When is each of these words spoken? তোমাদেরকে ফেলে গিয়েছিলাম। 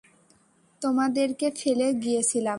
তোমাদেরকে 0.81 1.47
ফেলে 1.51 1.87
গিয়েছিলাম। 1.93 2.49